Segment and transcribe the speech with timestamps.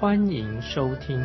[0.00, 1.20] 欢迎收听。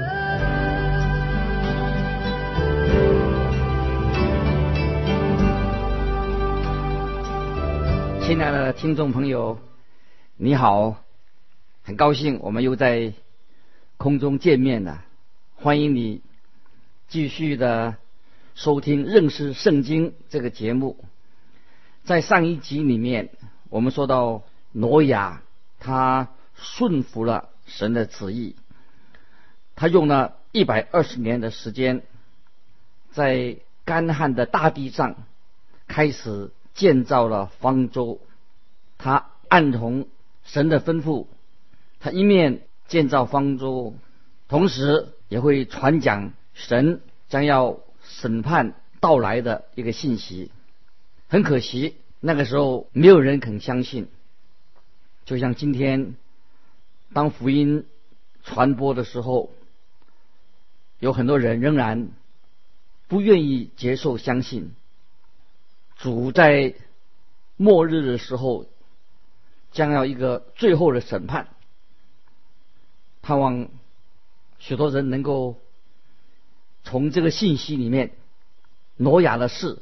[8.26, 9.60] 亲爱的听众朋友，
[10.38, 11.04] 你好，
[11.84, 13.14] 很高兴我们又在
[13.98, 15.06] 空中见面了。
[15.54, 16.24] 欢迎你
[17.08, 17.98] 继续的
[18.56, 20.98] 收听认识圣经这个节目。
[22.06, 23.30] 在上一集里面，
[23.70, 25.44] 我们说到挪亚
[25.80, 28.56] 他顺服了神的旨意，
[29.84, 32.04] 他用了一百二十年的时间，
[33.12, 35.18] 在干旱的大地上
[35.90, 36.52] 开始。
[36.74, 38.20] 建造了方舟，
[38.98, 40.08] 他按从
[40.44, 41.28] 神的吩咐，
[42.00, 43.94] 他一面建造方舟，
[44.48, 50.50] 同时也会传讲神将要审判到来的一个信息。
[51.28, 54.08] 很可惜，那个时候没有人肯相信。
[55.26, 56.16] 就像今天，
[57.14, 57.86] 当福音
[58.44, 59.52] 传播的时候，
[61.04, 62.12] 有很多人仍然
[63.10, 64.74] 不愿意接受相信。
[65.98, 66.76] 主在
[67.58, 68.68] 末日的时候
[69.74, 71.50] 将要一个最后的审判，
[73.22, 73.68] 盼望
[74.60, 75.60] 许多人能够
[76.86, 78.12] 从这个信息里面，
[78.96, 79.82] 挪亚的事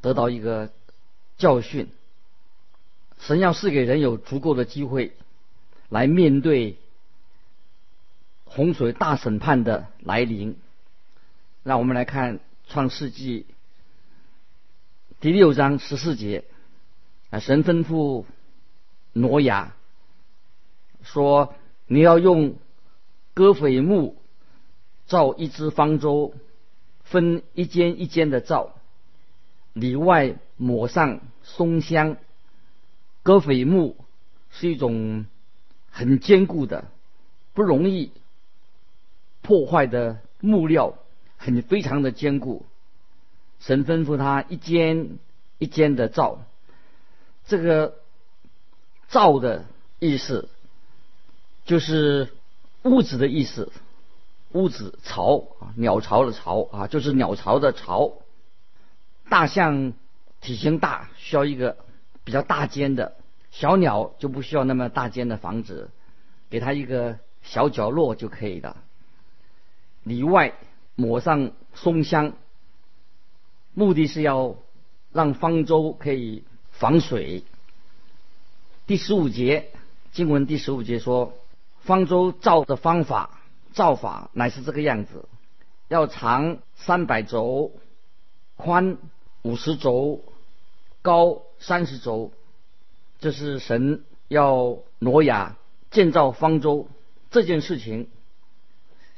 [0.00, 0.72] 得到一个
[1.36, 1.88] 教训。
[3.20, 5.12] 神要是给人有足够的机会
[5.88, 6.78] 来面对
[8.50, 10.56] 洪水大审判的来临，
[11.62, 13.46] 让我们来看创世纪。
[15.20, 16.44] 第六章十四节，
[17.30, 18.24] 啊，神吩咐
[19.12, 19.74] 挪亚
[21.02, 21.54] 说
[21.86, 22.56] ：“你要用
[23.34, 24.16] 戈斐木
[25.06, 26.34] 造一只方舟，
[27.04, 28.74] 分一间一间的造，
[29.72, 32.16] 里外抹上松香。
[33.22, 33.96] 戈斐木
[34.50, 35.26] 是一种
[35.90, 36.86] 很坚固的、
[37.52, 38.10] 不容易
[39.42, 40.94] 破坏的木料，
[41.36, 42.66] 很非常的坚固。”
[43.60, 45.18] 神吩咐他一间
[45.58, 46.44] 一间的造，
[47.46, 47.94] 这个
[49.08, 49.64] 造的
[49.98, 50.48] 意思
[51.64, 52.28] 就是
[52.84, 53.72] 屋子的意思，
[54.52, 58.12] 屋子巢啊，鸟巢的巢啊，就是鸟巢的巢。
[59.28, 59.92] 大象
[60.40, 61.76] 体型大，需要一个
[62.22, 63.12] 比较大间的；
[63.50, 65.90] 小鸟就不需要那么大间的房子，
[66.48, 68.76] 给它一个小角落就可以了。
[70.08, 70.54] 里外
[70.96, 72.32] 抹上松香。
[73.74, 74.56] 目的是要
[75.12, 76.42] 让方舟可以
[76.72, 77.44] 防水。
[78.86, 79.70] 第十五节
[80.12, 81.34] 经文第十五节说，
[81.82, 83.38] 方舟造的方法
[83.72, 85.28] 造法乃是这个样子：
[85.86, 87.72] 要长三百轴，
[88.56, 88.96] 宽
[89.42, 90.24] 五十轴，
[91.02, 92.32] 高三十轴。
[93.20, 95.56] 这是神要挪亚
[95.90, 96.88] 建造方舟
[97.30, 98.08] 这件事情，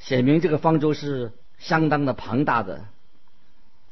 [0.00, 2.84] 写明这个方舟是相当的庞大的。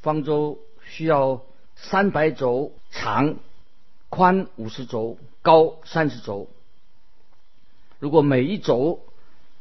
[0.01, 1.43] 方舟需要
[1.75, 3.35] 三百轴长，
[4.09, 6.49] 宽五十轴，高三十轴。
[7.99, 9.05] 如果每一轴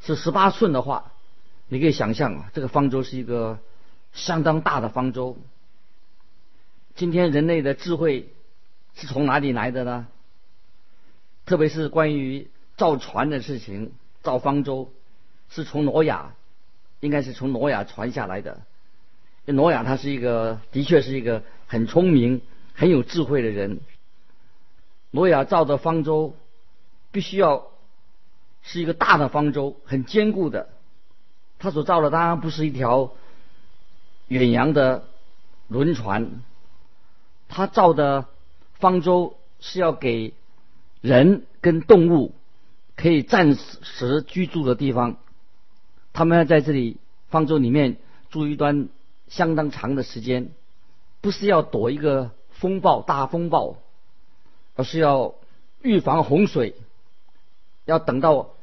[0.01, 1.13] 是十八寸的话，
[1.69, 3.59] 你可以想象啊，这个方舟是一个
[4.13, 5.37] 相当大的方舟。
[6.95, 8.33] 今天人类的智慧
[8.95, 10.07] 是从哪里来的呢？
[11.47, 13.93] 特别是关于造船的事情，
[14.23, 14.93] 造方舟
[15.51, 16.35] 是从挪亚，
[17.01, 18.61] 应该是从挪亚传下来的。
[19.47, 22.43] 挪亚他是一个，的确是一个很聪明、
[22.75, 23.81] 很有智慧的人。
[25.11, 26.37] 挪亚造的方舟
[27.11, 27.69] 必须要
[28.63, 30.69] 是一个大的方舟，很坚固的。
[31.59, 33.15] 他所造的当然不是一条
[34.27, 35.09] 远洋的
[35.69, 36.43] 轮船，
[37.49, 38.27] 他造的
[38.75, 40.35] 方舟是要给
[41.01, 42.35] 人跟动物
[42.97, 45.17] 可以暂时居住的地方。
[46.19, 46.97] 他们要在这里
[47.29, 47.97] 方舟里面
[48.29, 48.89] 住一段。
[49.29, 50.53] 相当长的时间，
[51.21, 53.77] 不是要躲一个风暴大风暴，
[54.75, 55.35] 而是要
[55.83, 56.75] 预防洪水，
[57.85, 58.55] 要等到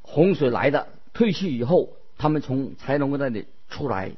[0.00, 4.10] 洪水来的退去以后，他们从才能够那里出来。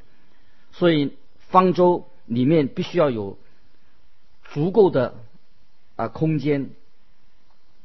[0.72, 1.18] 所以
[1.50, 3.36] 方舟里面必须要有
[4.44, 5.16] 足够的
[5.96, 6.70] 啊空间。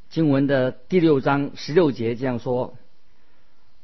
[0.10, 2.76] 经文的第六章十六节这样说：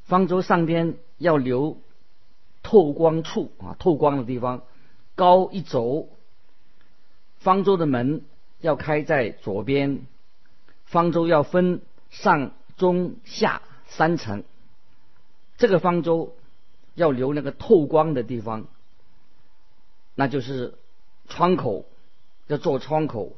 [0.06, 1.81] 方舟上边要留
[2.63, 4.63] 透光处啊，透光的地方
[5.16, 6.10] 高一轴。
[7.38, 8.24] 方舟的门
[8.60, 10.07] 要开在左边，
[10.86, 14.44] 方舟要分上中下三层。
[15.57, 16.36] 这个方舟
[16.96, 18.66] 要留那个透光的地方，
[20.16, 20.74] 那就是
[21.28, 21.86] 窗口，
[22.48, 23.36] 要做窗口。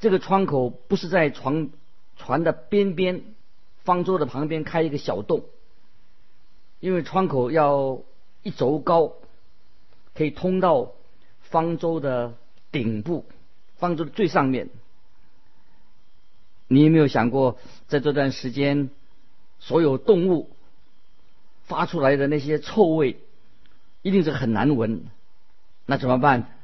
[0.00, 1.70] 这个窗口不是在船
[2.16, 3.22] 船的边边，
[3.84, 5.44] 方舟的旁边开一个小洞，
[6.80, 8.00] 因为窗口要
[8.42, 9.14] 一轴高，
[10.14, 10.92] 可以通到
[11.42, 12.34] 方舟的
[12.70, 13.24] 顶部，
[13.76, 14.68] 方舟的最上面。
[16.68, 18.90] 你有没有想过，在这段时间，
[19.58, 20.50] 所有动物
[21.64, 23.20] 发出来的那些臭味，
[24.02, 25.06] 一定是很难闻。
[25.86, 26.54] 那怎么办？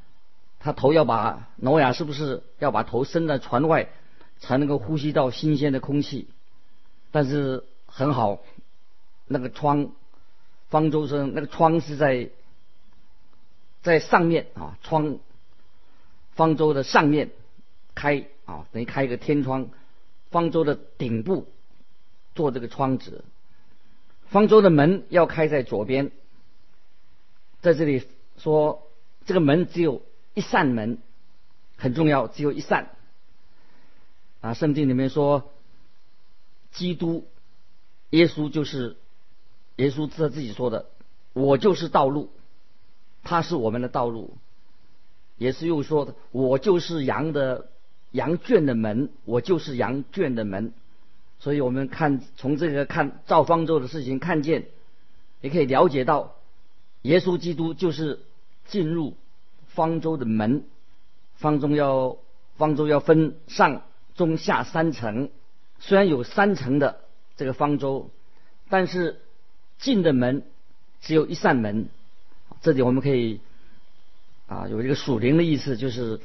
[0.60, 3.88] 他头要把挪亚是不是要把头伸在船外，
[4.38, 6.28] 才能够呼吸到新鲜的空气？
[7.10, 8.40] 但是很好，
[9.26, 9.92] 那个窗，
[10.74, 12.30] 方舟上那个窗是在
[13.80, 15.20] 在上面啊，窗
[16.32, 17.30] 方舟的上面
[17.94, 19.68] 开啊，等于开一个天窗，
[20.32, 21.46] 方舟的顶部
[22.34, 23.22] 做这个窗子，
[24.26, 26.10] 方舟的门要开在左边，
[27.60, 28.02] 在这里
[28.38, 28.90] 说
[29.26, 30.02] 这个门只有。
[30.36, 30.98] 一扇门
[31.76, 32.90] 很重要，只有一扇。
[34.40, 35.52] 啊，圣经里面说，
[36.72, 37.28] 基督
[38.10, 38.96] 耶稣就是
[39.76, 40.86] 耶稣他自己说的，
[41.32, 42.30] 我就是道路，
[43.22, 44.36] 他是我们的道路。
[45.36, 47.68] 也是又说的，我就是羊的
[48.12, 50.72] 羊圈的门，我就是羊圈的门。
[51.40, 54.66] 所以我们看从这个看造方舟的事情看见，
[55.40, 56.36] 也可以了解到，
[57.02, 58.20] 耶稣基督就是
[58.66, 59.16] 进入。
[59.66, 60.66] 方舟的门，
[61.34, 62.18] 方舟要
[62.56, 63.82] 方舟要分上
[64.14, 65.30] 中下三层，
[65.80, 67.00] 虽然有三层的
[67.36, 68.10] 这个方舟，
[68.68, 69.20] 但是
[69.78, 70.42] 进的门
[71.00, 71.88] 只有一扇门。
[72.62, 73.40] 这里我们可以
[74.46, 76.20] 啊有一个属灵的意思，就是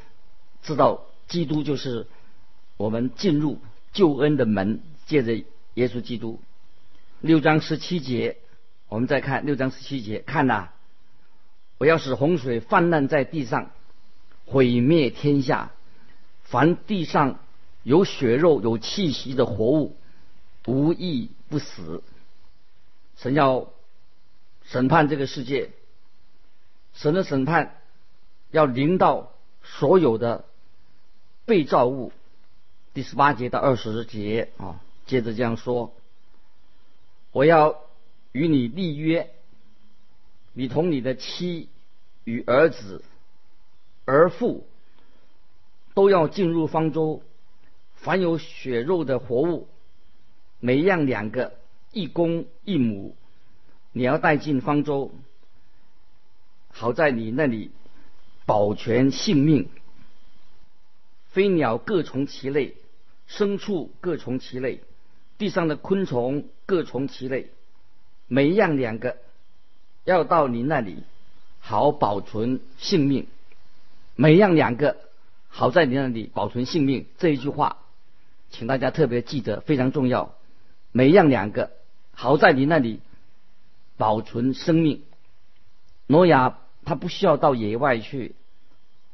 [0.64, 2.08] 知道基督就是
[2.78, 3.60] 我们进入
[3.92, 5.34] 救恩的门，借着
[5.74, 6.40] 耶稣基督。
[7.22, 8.38] 六章十七节，
[8.88, 10.70] 我们再看六章十七节，看呐。
[11.78, 13.72] 我要使洪水泛滥在地上，
[14.46, 15.72] 毁灭天下。
[16.44, 17.40] 凡地上
[17.84, 19.96] 有血肉、有气息的活物，
[20.66, 22.02] 无一不死。
[23.22, 23.70] 神要
[24.64, 25.72] 审判这个世界，
[26.94, 27.82] 神的审判
[28.50, 30.46] 要临到所有的
[31.46, 32.14] 被造物。
[32.94, 35.94] 第十八节到二十节啊，接着这样说：
[37.34, 37.82] 我要
[38.32, 39.30] 与你立约。
[40.54, 41.70] 你同你的妻
[42.24, 43.04] 与儿子、
[44.06, 44.66] 儿妇
[45.94, 47.22] 都要进入方舟。
[47.96, 49.68] 凡有血肉的活物，
[50.60, 51.59] 每样两个，
[51.92, 53.16] 一公一母，
[53.92, 55.12] 你要带进方舟，
[56.70, 57.72] 好在你那里
[58.46, 59.70] 保全性命。
[61.32, 62.76] 飞鸟各从其类，
[63.30, 64.82] 牲畜各从其类，
[65.38, 67.50] 地上的昆虫各从其类，
[68.28, 69.18] 每一样两个。
[70.06, 71.04] 要到你那里，
[71.60, 73.28] 好保存性命。
[74.16, 74.98] 每样两个，
[75.50, 77.06] 好在你那里保存性命。
[77.20, 77.78] 这一句话，
[78.50, 80.36] 请大家特别记得，非常重要。
[80.92, 81.72] 每样两个，
[82.20, 83.00] 好在你那里
[83.96, 85.04] 保存生命。
[86.06, 88.36] 挪亚他不需要到野外去，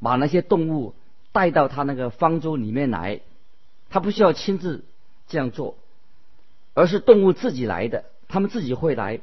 [0.01, 0.95] 把那些动物
[1.31, 3.21] 带到他那个方舟里面来，
[3.91, 4.83] 他不需要亲自
[5.27, 5.77] 这样做，
[6.73, 9.19] 而是动物自己来的，他们自己会来。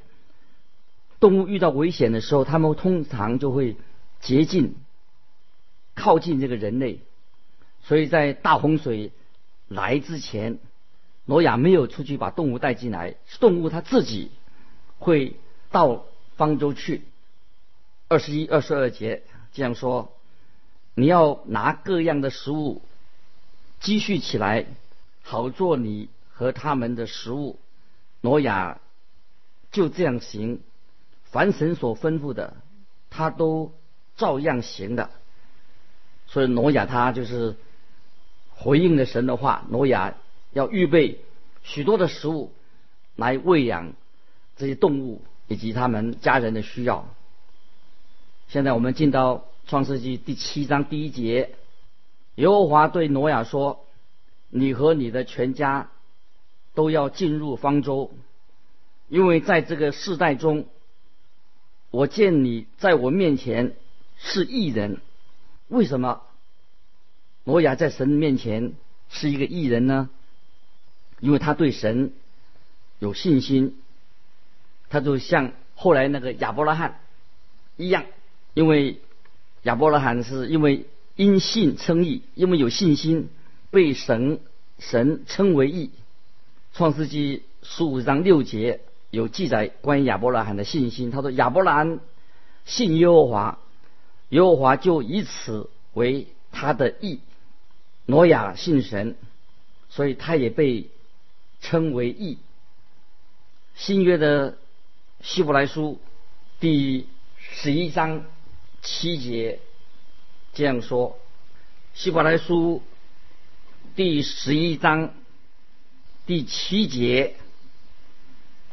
[1.18, 3.76] 动物遇到危险的时候，他们通常就会
[4.20, 4.76] 接近、
[5.96, 7.00] 靠近这个人类。
[7.82, 9.10] 所以在大洪水
[9.66, 10.60] 来之前，
[11.24, 14.30] 挪亚没有出去把动物带进来，动物它自己
[14.98, 15.36] 会
[15.70, 16.04] 到
[16.36, 17.02] 方舟去。
[18.08, 20.12] 二十一、二十二节这样说：
[20.94, 22.82] 你要拿各样的食物
[23.80, 24.66] 积蓄起来，
[25.22, 27.58] 好做你和他们的食物。
[28.20, 28.80] 挪亚
[29.70, 30.60] 就这样行。
[31.24, 32.56] 凡神所吩咐的，
[33.08, 33.72] 他都
[34.16, 35.10] 照样行的。
[36.26, 37.56] 所以挪亚他就是
[38.50, 39.64] 回应了神的话。
[39.70, 40.14] 挪亚
[40.52, 41.20] 要预备
[41.62, 42.52] 许多的食物
[43.16, 43.92] 来喂养
[44.56, 47.08] 这些动物以及他们家人的需要。
[48.48, 51.54] 现在我们进到创世纪第七章第一节，
[52.34, 53.86] 耶和华对挪亚说
[54.50, 55.90] ：“你和你的全家
[56.74, 58.10] 都要进入方舟，
[59.08, 60.66] 因为在这个世代中。”
[61.90, 63.76] 我见你在我面前
[64.16, 65.02] 是异人，
[65.68, 66.22] 为什么
[67.44, 68.72] 挪亚在神面前
[69.10, 70.08] 是一个异人呢？
[71.22, 72.12] 因为他对神
[72.98, 73.76] 有信心，
[74.90, 76.98] 他就像后来那个亚伯拉罕
[77.76, 78.04] 一样，
[78.54, 78.98] 因为
[79.62, 83.30] 亚伯拉罕是因为因信称义，因为有信心
[83.70, 84.40] 被神
[84.80, 85.90] 神称为义。
[86.74, 92.00] 创世纪十五章六节有记载关于亚伯拉罕的信心，他说亚伯拉罕
[92.64, 93.60] 信耶和华，
[94.30, 97.20] 耶和华就以此为他的义。
[98.06, 99.14] 挪亚信神，
[99.88, 100.88] 所以他也被
[101.62, 102.36] 称为义。
[103.74, 104.58] 新约的
[105.22, 105.98] 希伯来书
[106.60, 107.06] 第
[107.38, 108.26] 十一章
[108.82, 109.60] 七节
[110.52, 111.18] 这样说：
[111.94, 112.82] 希伯来书
[113.96, 115.14] 第十一章
[116.26, 117.36] 第七节，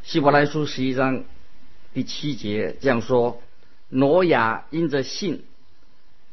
[0.03, 1.23] 希伯来书十一章
[1.93, 3.41] 第七节这样说：
[3.87, 5.45] 挪亚因着信，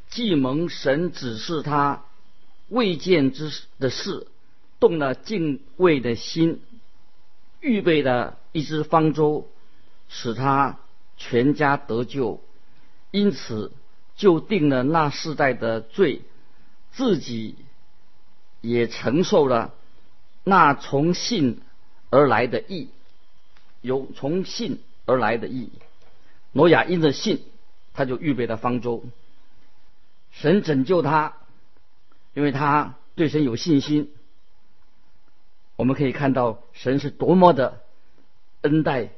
[0.09, 2.05] 既蒙神指示他
[2.69, 4.27] 未见之的事，
[4.81, 6.61] 动了敬畏的心，
[7.61, 8.37] 预备的。
[8.53, 9.51] 一只方舟
[10.09, 10.79] 使他
[11.19, 12.43] 全家得救，
[13.11, 13.71] 因此
[14.17, 16.23] 就定了那世代的罪，
[16.93, 17.55] 自己
[18.63, 19.75] 也承受了
[20.43, 21.61] 那从信
[22.09, 22.89] 而来的义，
[23.83, 25.71] 有从信而来的义。
[26.53, 27.43] 挪亚因着信，
[27.93, 29.05] 他就预备了方舟，
[30.33, 31.35] 神拯救他，
[32.33, 34.11] 因为他对神有信心。
[35.77, 37.83] 我们可以看到神是多么的。
[38.63, 39.11] 恩待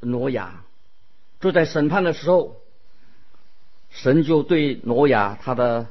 [0.00, 0.64] 挪亚，
[1.38, 2.56] 就在审判的时候，
[3.90, 5.88] 神就对挪亚他的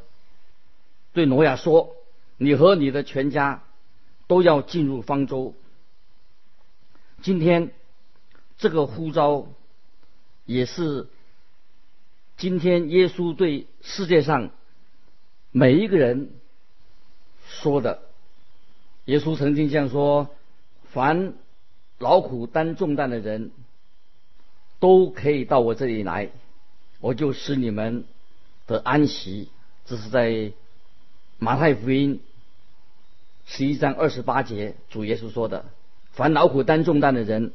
[1.13, 1.95] 对挪亚说
[2.35, 3.63] ：“你和你的全家
[4.27, 5.53] 都要进入方舟。”
[7.21, 7.71] 今天
[8.57, 9.47] 这个呼召
[10.45, 11.07] 也是
[12.35, 14.49] 今天耶稣对世界上
[15.51, 16.31] 每一个人
[17.47, 18.08] 说的。
[19.09, 20.29] 耶稣曾经这样说
[20.93, 21.33] ：“凡。”
[21.99, 23.51] 劳苦担重担的人，
[24.79, 26.29] 都可以到我这里来，
[27.01, 28.05] 我就使你们
[28.67, 29.49] 得安息。
[29.85, 30.53] 这是在
[31.39, 32.21] 马太福音
[33.45, 35.65] 十一章二十八节，主耶稣说的
[36.15, 37.51] ：“凡劳苦担重担的人，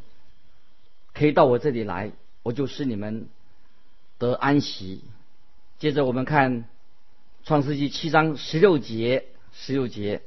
[1.15, 3.29] 可以到我这里来，我就使你们
[4.19, 5.01] 得安息。”
[5.81, 6.67] 接着我们看
[7.45, 10.21] 创世纪七章十六节，十六节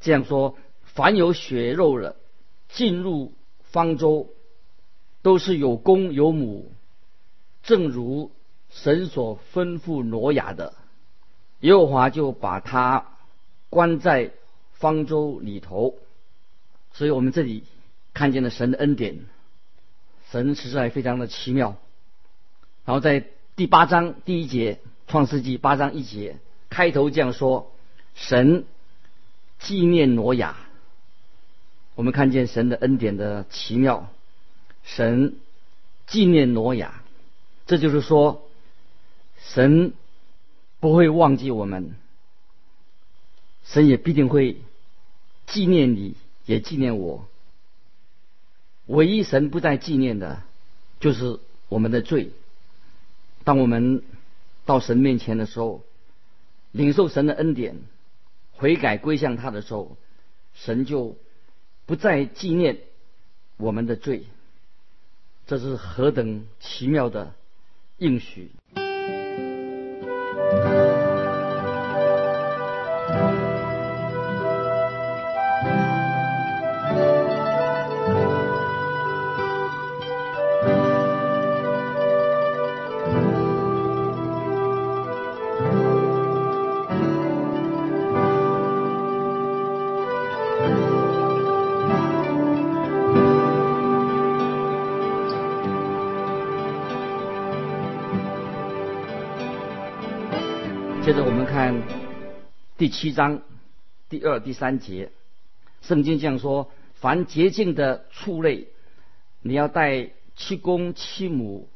[0.00, 2.16] 这样说：“凡有血肉了。”
[2.72, 3.32] 进入
[3.72, 4.28] 方舟
[5.22, 6.70] 都是有公有母，
[7.64, 8.30] 正如
[8.68, 10.74] 神所吩咐挪亚的，
[11.58, 13.08] 耶和华就把他
[13.68, 14.30] 关在
[14.72, 15.96] 方舟里头。
[16.92, 17.64] 所以我们这里
[18.14, 19.26] 看见了神的恩典，
[20.30, 21.74] 神实在非常的奇妙。
[22.84, 23.26] 然后在
[23.56, 24.78] 第八章第一节，
[25.08, 26.38] 创世纪八章一节
[26.68, 27.72] 开头这样说：
[28.14, 28.64] 神
[29.60, 30.56] 纪念挪亚。
[31.94, 34.08] 我们看见神的恩典的奇妙，
[34.84, 35.36] 神
[36.06, 37.02] 纪念挪亚，
[37.66, 38.48] 这就是说，
[39.38, 39.92] 神
[40.78, 41.94] 不会忘记我们，
[43.64, 44.62] 神也必定会
[45.46, 47.28] 纪念你，也纪念我。
[48.86, 50.42] 唯一神不再纪念的，
[51.00, 51.38] 就是
[51.68, 52.30] 我们的罪。
[53.44, 54.02] 当我们
[54.64, 55.84] 到神面前的时候，
[56.72, 57.76] 领受神的恩典，
[58.60, 59.96] 悔改归向他的时候，
[60.54, 61.16] 神就。
[61.86, 62.78] 不再纪念
[63.56, 64.26] 我们的罪，
[65.48, 67.34] 这是何等奇妙的
[67.98, 68.52] 应许！
[101.62, 101.82] 看
[102.78, 103.42] 第七章
[104.08, 105.12] 第二、第三节，
[105.82, 108.68] 圣经这样说：凡洁净的畜类，
[109.42, 111.68] 你要带七公七母；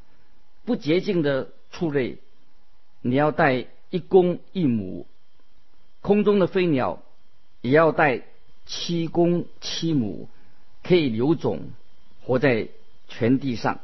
[0.65, 2.17] 不洁净的畜类，
[3.03, 5.07] 你要带一公一母。
[6.01, 7.03] 空中的飞鸟
[7.61, 8.23] 也要带
[8.65, 10.31] 七公七母，
[10.83, 11.61] 可以留种，
[12.23, 12.69] 活在
[13.07, 13.81] 全地上。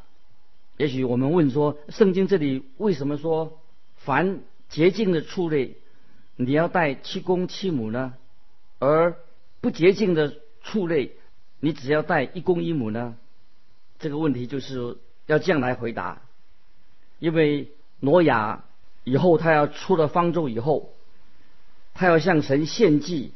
[0.78, 3.60] 也许我们问说，圣经这里为什么说
[3.96, 4.40] 凡？
[4.70, 5.74] 洁净的畜类，
[6.42, 8.12] 你要带七公七母呢；
[8.78, 9.14] 而
[9.60, 11.12] 不洁净的畜类，
[11.60, 13.14] 你只要带一公一母呢？
[13.98, 16.22] 这个问题就是要这样来回答。
[17.18, 17.68] 因为
[18.00, 18.64] 挪亚
[19.04, 20.94] 以后他要出了方舟以后，
[21.92, 23.34] 他要向神献祭，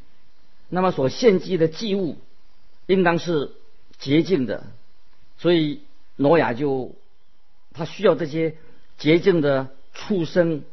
[0.71, 2.17] 那么所献祭的祭物
[2.87, 3.53] 应当是
[3.99, 4.65] 洁净的，
[5.37, 5.83] 所以
[6.17, 6.95] 挪亚就
[7.75, 8.57] 他需要这些
[8.97, 10.65] 洁净的畜生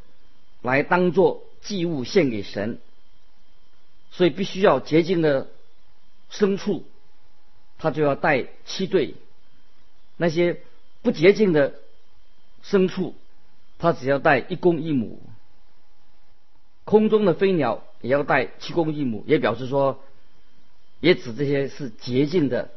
[0.62, 2.80] 来当做祭物献给神，
[4.12, 5.50] 所以必须要洁净的
[6.32, 6.86] 牲畜，
[7.78, 9.16] 他就要带七对；
[10.18, 10.62] 那些
[11.02, 11.76] 不洁净的
[12.64, 13.16] 牲畜，
[13.80, 15.22] 他只要带一公一母。
[16.84, 20.04] 空中的飞鸟也要带七公一母，也表示说，
[21.00, 22.72] 也指这些是洁净的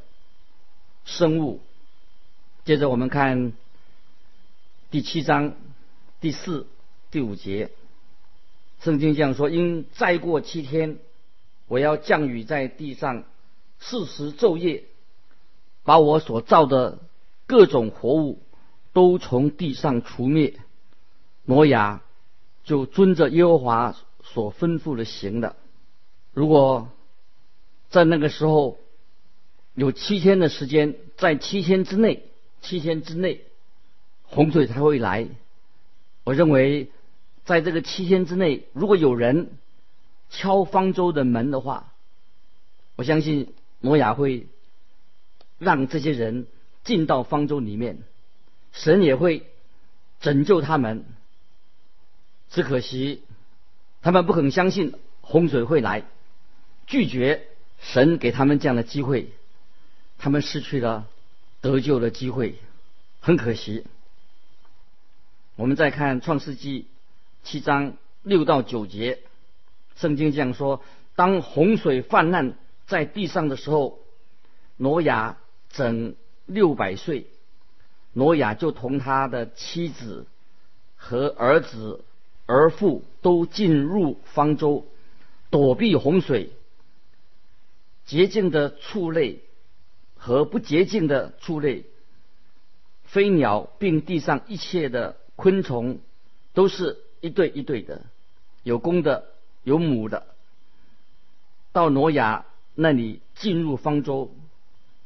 [1.05, 1.61] 生物。
[2.65, 3.53] 接着我们看
[4.91, 5.55] 第七章
[6.21, 6.67] 第四、
[7.11, 7.71] 第五节，
[8.85, 10.99] 圣经这样说：因再过七天，
[11.69, 13.25] 我要降雨在地上
[13.81, 14.85] 四十昼夜，
[15.85, 16.99] 把我所造的
[17.47, 18.43] 各种活物
[18.93, 20.55] 都从地上除灭。
[21.47, 22.03] 挪亚
[22.65, 25.57] 就遵着耶和华所吩咐的行的。
[26.35, 26.91] 如果
[27.89, 28.79] 在那个时候
[29.75, 32.29] 有七天的时间，在七天之内。
[32.61, 33.43] 七天之内，
[34.23, 35.29] 洪水才会来。
[36.25, 36.91] 我认为，
[37.45, 39.51] 在这个七天之内，如果有人
[40.31, 41.93] 敲方舟的门的话，
[42.97, 44.47] 我相信摩亚会
[45.59, 46.47] 让这些人
[46.83, 47.99] 进到方舟里面，
[48.73, 49.47] 神也会
[50.21, 51.05] 拯救他们。
[52.51, 53.23] 只可惜，
[54.01, 56.05] 他们不肯相信洪水会来，
[56.87, 57.47] 拒绝
[57.81, 59.31] 神给他们这样的机会，
[60.19, 61.09] 他们失去了。
[61.61, 62.57] 得救的机会，
[63.21, 63.87] 很可惜。
[65.57, 66.89] 我们再看创世纪
[67.45, 69.21] 七章六到九节，
[69.95, 70.83] 圣经这样说：
[71.15, 74.01] 当洪水泛滥在地上的时候，
[74.77, 75.39] 挪亚
[75.71, 77.27] 整六百岁，
[78.13, 80.27] 挪亚就同他的妻子
[80.97, 82.03] 和儿子
[82.47, 84.87] 儿妇都进入方舟，
[85.51, 86.51] 躲避洪水。
[88.07, 89.41] 洁净的畜类。
[90.17, 91.85] 和不洁净的畜类、
[93.05, 95.99] 飞鸟，并地上一切的昆虫，
[96.55, 98.03] 都是一对一对的，
[98.63, 99.25] 有公的，
[99.63, 100.27] 有母的。
[101.73, 104.35] 到挪亚那里进入方舟，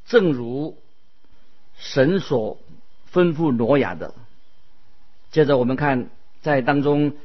[0.06, 0.76] 正如
[1.76, 2.58] 神所
[3.12, 4.14] 吩咐挪亚的。
[5.30, 6.10] 接着我们看
[6.42, 7.16] 在当中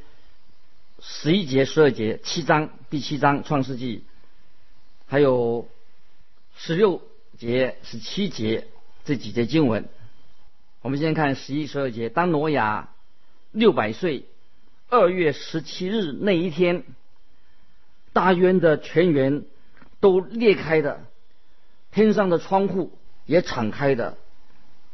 [1.00, 4.04] 十一节、十二节、七章第七章创世纪，
[5.06, 5.68] 还有
[6.56, 7.02] 十六。
[7.36, 8.68] 节十七节
[9.04, 9.88] 这几节经文，
[10.82, 12.08] 我们先看十一、十二节。
[12.08, 12.90] 当挪亚
[13.50, 14.26] 六百岁
[14.94, 16.84] 二月十七日那一天，
[18.12, 19.44] 大渊的泉源
[19.98, 21.00] 都裂开的，
[21.90, 24.16] 天上的窗户也敞开的，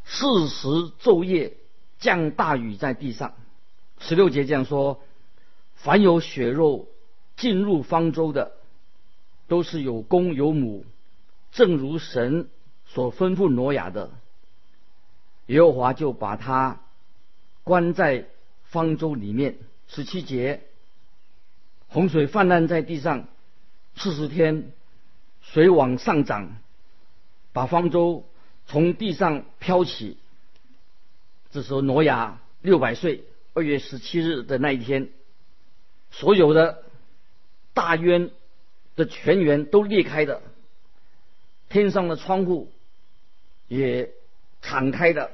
[0.07, 0.69] 四时
[1.03, 1.53] 昼夜
[1.99, 3.35] 降大雨在地上。
[3.99, 5.03] 十六节这样说：
[5.75, 6.89] 凡有血肉
[7.37, 8.53] 进入方舟的，
[9.49, 10.87] 都是有公有母。
[11.53, 12.49] 正如神
[12.87, 14.13] 所吩咐挪亚的，
[15.45, 16.81] 耶和华就把他
[17.65, 18.29] 关在
[18.65, 19.59] 方舟里面。
[19.93, 20.63] 十七节，
[21.89, 23.27] 洪水泛滥在地上
[23.97, 24.73] 四十天，
[25.43, 26.57] 水往上涨，
[27.53, 28.25] 把方舟
[28.69, 30.17] 从地上飘起。
[31.51, 35.09] 这时候，挪亚六百岁，二月十七日的那一天，
[36.13, 36.85] 所有的
[37.75, 38.31] 大渊
[38.95, 40.41] 的泉源都裂开的。
[41.69, 42.71] 天上的窗户
[43.67, 44.13] 也
[44.63, 45.33] 敞开的，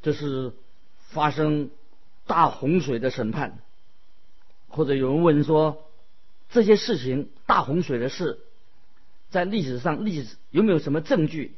[0.00, 0.54] 这是
[1.10, 1.70] 发生
[2.26, 3.58] 大洪水的审判。
[4.68, 5.84] 或者有人问说，
[6.50, 8.38] 这些事情大洪水的事，
[9.30, 11.54] 在历史上历史有没有什么证据？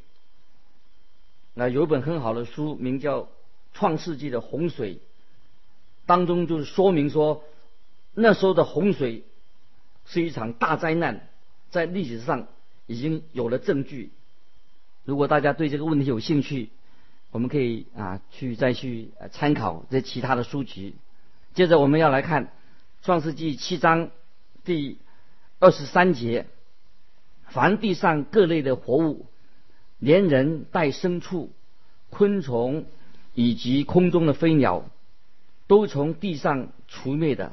[1.54, 3.22] 那有一本很好的书，名叫
[3.72, 4.94] 《创世纪的洪水》，
[6.06, 7.42] 当中就是说明说，
[8.14, 9.24] 那时候的洪水
[10.04, 11.28] 是一场大灾难，
[11.70, 12.46] 在历史上。
[12.90, 14.12] 已经有了证据。
[15.04, 16.70] 如果大家对这个问题有兴趣，
[17.30, 20.96] 我们可以啊去再去参考这其他的书籍。
[21.54, 22.46] 接着我们要来看
[23.02, 24.10] 《创世纪》七章
[24.64, 24.98] 第
[25.58, 26.46] 二十三节：
[27.48, 29.26] 凡地上各类的活物，
[29.98, 31.52] 连人带牲畜、
[32.10, 32.86] 昆虫
[33.34, 34.84] 以及空中的飞鸟，
[35.66, 37.52] 都从地上除灭的，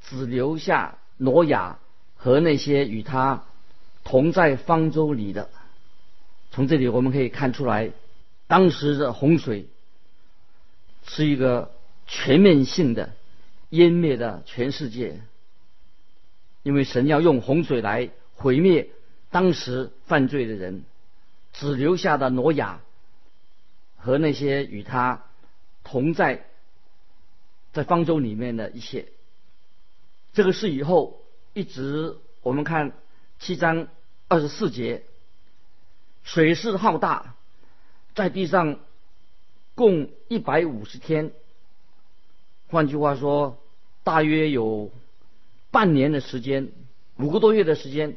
[0.00, 1.78] 只留下挪亚
[2.16, 3.44] 和那些与他。
[4.04, 5.50] 同在方舟里的，
[6.50, 7.90] 从这里我们可以看出来，
[8.48, 9.68] 当时的洪水
[11.06, 11.70] 是一个
[12.08, 13.12] 全面性的
[13.70, 15.20] 湮灭的全世界，
[16.64, 18.90] 因为神要用洪水来毁灭
[19.30, 20.82] 当时犯罪的人，
[21.52, 22.80] 只留下的挪亚
[23.96, 25.22] 和那些与他
[25.84, 26.44] 同在
[27.72, 29.06] 在方舟里面的一切。
[30.32, 32.92] 这个是以后一直我们看
[33.38, 33.86] 七章。
[34.30, 35.04] 二十四节，
[36.22, 37.34] 水势浩大，
[38.18, 38.80] 在地上
[39.76, 41.30] 共一百五十天。
[42.66, 43.62] 换句话说，
[44.02, 44.90] 大约有
[45.70, 46.72] 半年的时间，
[47.16, 48.16] 五个多月的时间，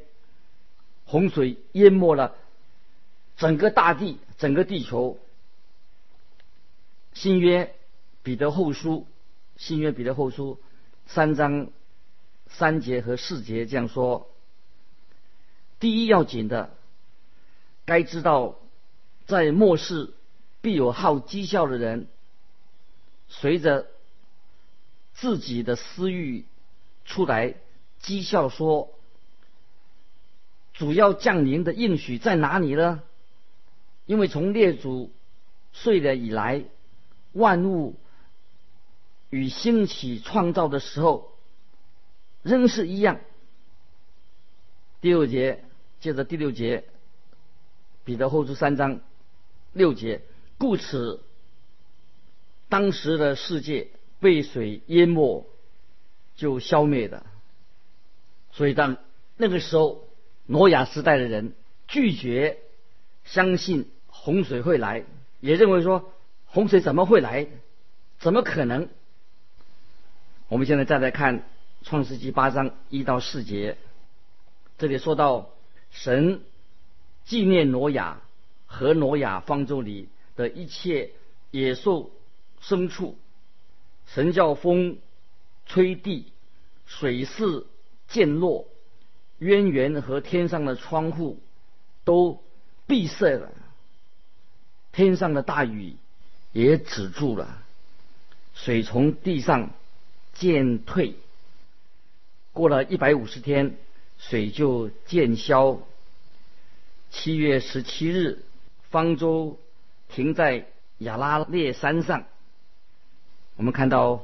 [1.05, 2.35] 洪水淹没了
[3.37, 5.19] 整个大地，整个地球。
[7.13, 7.75] 新约
[8.23, 9.05] 彼得后书，
[9.55, 10.59] 新约彼得后书
[11.05, 11.67] 三章
[12.47, 14.31] 三节和四节这样说：
[15.79, 16.75] 第一要紧的，
[17.85, 18.55] 该知道，
[19.27, 20.13] 在末世
[20.61, 22.07] 必有好讥笑的人，
[23.27, 23.87] 随着
[25.13, 26.45] 自己的私欲
[27.05, 27.55] 出来
[28.01, 28.93] 讥笑说：
[30.73, 33.03] 主要降临的应许在哪里呢？
[34.05, 35.11] 因为从列祖
[35.73, 36.65] 睡了以来。
[37.33, 37.95] 万物
[39.29, 41.31] 与兴起创造的时候
[42.43, 43.21] 仍是一样。
[44.99, 45.63] 第六节，
[46.01, 46.83] 接着第六节，
[48.03, 48.99] 彼得后书三章
[49.73, 50.21] 六节，
[50.57, 51.23] 故此，
[52.69, 55.45] 当时的世界被水淹没，
[56.35, 57.25] 就消灭的。
[58.51, 58.97] 所以，当
[59.37, 60.07] 那个时候，
[60.45, 61.53] 挪亚时代的人
[61.87, 62.59] 拒绝
[63.23, 65.03] 相信洪水会来，
[65.39, 66.11] 也认为说。
[66.53, 67.47] 洪水怎么会来？
[68.19, 68.89] 怎么可能？
[70.49, 71.47] 我们现在再来看
[71.83, 73.77] 创世纪八章一到四节，
[74.77, 75.51] 这里说到
[75.91, 76.41] 神
[77.23, 78.19] 纪念挪亚
[78.71, 81.11] 和挪亚方舟里的一切
[81.51, 82.09] 野兽
[82.63, 83.17] 牲畜，
[84.07, 84.97] 神叫风
[85.65, 86.31] 吹地，
[86.85, 87.65] 水势
[88.07, 88.67] 渐落，
[89.39, 91.39] 渊源和天上的窗户
[92.05, 92.41] 都
[92.87, 93.51] 闭塞了，
[94.91, 95.95] 天上的大雨。
[96.53, 97.63] 也止住了，
[98.53, 99.71] 水从地上
[100.33, 101.15] 渐退。
[102.51, 103.77] 过了一百五十天，
[104.19, 105.79] 水就渐消。
[107.09, 108.43] 七月十七日，
[108.91, 109.57] 方舟
[110.09, 110.67] 停在
[110.99, 112.25] 亚拉列山上。
[113.55, 114.23] 我们看到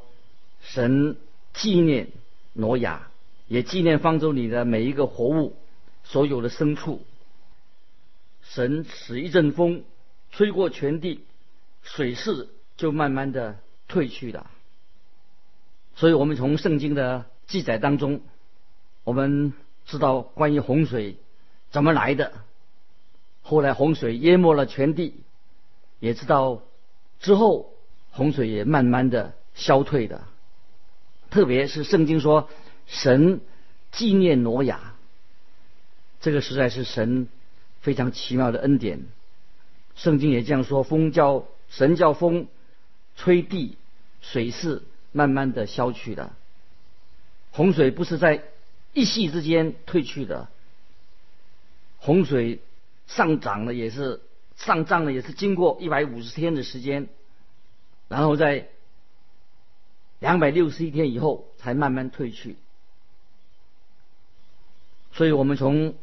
[0.61, 1.17] 神
[1.53, 2.09] 纪念
[2.53, 3.07] 挪亚，
[3.47, 5.57] 也纪念方舟里的每一个活物，
[6.03, 7.03] 所有的牲畜。
[8.43, 9.83] 神使一阵风
[10.31, 11.23] 吹过全地。
[11.83, 14.51] 水势就慢慢的退去了，
[15.95, 18.19] 所以我们从圣经的记载当中，
[19.05, 19.53] 我们
[19.85, 21.15] 知道关于洪水
[21.71, 22.33] 怎么来的，
[23.47, 25.15] 后来洪水淹没了全地，
[25.99, 26.61] 也知道
[27.21, 27.73] 之后
[28.11, 30.23] 洪水也慢慢的消退的，
[31.29, 32.49] 特别是圣经说
[32.85, 33.39] 神
[33.91, 34.95] 纪念挪亚，
[36.19, 37.27] 这个实在是神
[37.79, 39.05] 非常奇妙的恩典，
[39.95, 41.45] 圣经也这样说，风叫。
[41.69, 42.47] 神叫风
[43.17, 43.75] 吹地，
[44.21, 46.33] 水势慢慢的消去了。
[47.51, 48.41] 洪水不是在
[48.93, 50.47] 一夕之间退去的，
[51.97, 52.61] 洪水
[53.07, 54.21] 上涨了也是
[54.55, 57.09] 上涨了也是经过一百五十天的时间，
[58.07, 58.69] 然后在
[60.19, 62.57] 两百六十一天以后才慢慢退去。
[65.11, 65.95] 所以我们从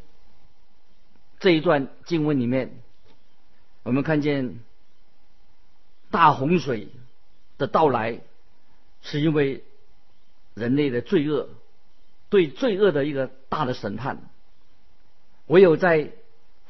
[1.39, 2.81] 这一段经文里面，
[3.83, 4.59] 我们看见。
[6.11, 6.87] 大洪水
[7.57, 8.21] 的到来，
[9.01, 9.65] 是因为
[10.53, 11.49] 人类的罪恶，
[12.29, 14.29] 对罪恶的一个大的审判。
[15.47, 16.13] 唯有在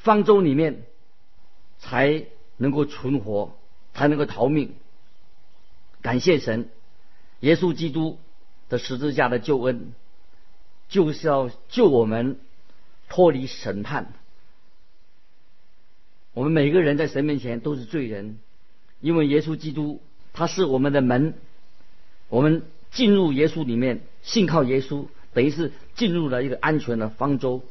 [0.05, 0.83] 方舟里面，
[1.79, 2.25] 才
[2.57, 3.57] 能够存活，
[3.95, 4.75] 才能够逃命。
[6.03, 6.69] 感谢神，
[7.39, 8.19] 耶稣基督
[8.69, 9.93] 的十字架的救恩，
[10.89, 12.39] 就是要救我们
[13.09, 14.13] 脱离审判。
[16.33, 18.37] 我们每个人在神面前都是罪人。
[19.01, 20.01] 因为耶稣基督
[20.33, 21.33] 他是我们的门，
[22.29, 27.63] 我们进入耶稣里面，信靠耶稣，等于是进入了一个安全的方舟。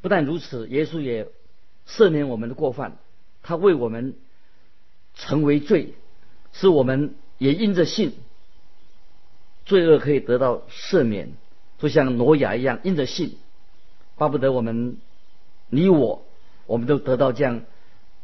[0.00, 1.28] 不但如此，耶稣也
[1.86, 2.98] 赦免我们的过犯，
[3.42, 4.14] 他为我们
[5.14, 5.94] 成为罪，
[6.52, 8.12] 使我们也因着信，
[9.64, 11.32] 罪恶可以得到赦免，
[11.78, 13.36] 就像挪亚一样，因着信，
[14.16, 14.96] 巴不得我们
[15.68, 16.24] 你我，
[16.66, 17.62] 我们都得到这样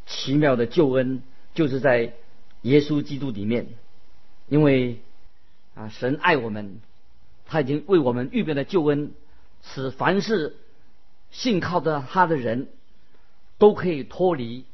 [0.06, 1.22] 奇妙的救恩。
[1.54, 2.12] 就是在
[2.60, 3.68] 耶稣基督里面，
[4.46, 5.00] 因为
[5.74, 6.80] 啊，神爱我们，
[7.46, 9.12] 他已经为我们预备了救恩，
[9.62, 10.54] 使凡是
[11.30, 12.68] 信靠的他的人
[13.58, 14.64] 都可以脱离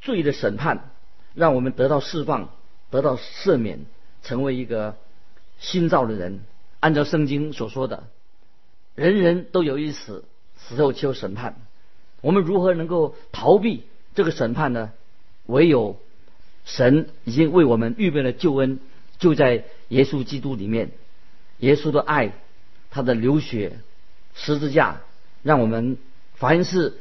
[0.00, 0.90] 罪的审判，
[1.34, 2.50] 让我们得到释放，
[2.90, 3.86] 得到赦免，
[4.22, 4.96] 成为一个
[5.58, 6.40] 新造的人。
[6.80, 8.04] 按照圣经所说的，
[8.94, 10.24] 人人都有一死，
[10.56, 11.56] 死后就审判。
[12.20, 14.92] 我们如何能够逃避这个审判呢？
[15.46, 16.00] 唯有
[16.64, 18.78] 神已经为我们预备了救恩，
[19.18, 20.90] 就在耶稣基督里面。
[21.58, 22.32] 耶稣的爱，
[22.90, 23.78] 他的流血、
[24.34, 25.00] 十字架，
[25.42, 25.98] 让我们
[26.34, 26.98] 凡是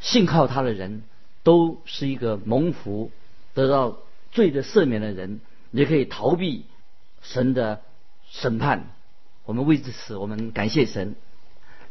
[0.00, 1.02] 信靠他的人，
[1.42, 3.10] 都是一个蒙福、
[3.54, 3.98] 得到
[4.30, 5.40] 罪的赦免的人，
[5.72, 6.64] 也可以逃避
[7.20, 7.82] 神的
[8.28, 8.90] 审判。
[9.44, 11.16] 我们为此，我们感谢神。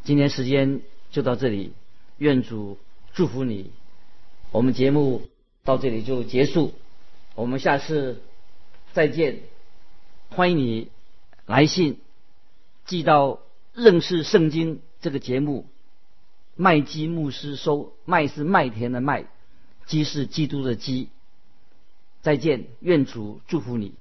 [0.04, 0.82] 今天时间
[1.12, 1.74] 就到这里，
[2.18, 2.78] 愿主
[3.14, 3.72] 祝福你。
[4.52, 5.24] 我们节目
[5.64, 6.74] 到这里就结束，
[7.36, 8.22] 我们下次
[8.94, 9.42] 再见。
[10.30, 10.90] 欢迎你
[11.46, 12.00] 来信
[12.86, 13.40] 寄到
[13.74, 15.66] 认识圣经这个节目，
[16.62, 17.94] 麦基牧师收。
[18.04, 19.28] 麦是麦田的麦，
[19.86, 21.08] 基是基督的基。
[22.22, 23.94] 再见，愿主祝福你。